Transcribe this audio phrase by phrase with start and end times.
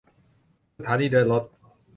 [0.77, 1.43] สถานีเดินรถ